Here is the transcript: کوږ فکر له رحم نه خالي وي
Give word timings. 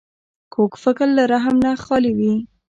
کوږ 0.53 0.71
فکر 0.83 1.07
له 1.17 1.23
رحم 1.31 1.55
نه 1.63 1.71
خالي 1.83 2.11
وي 2.17 2.33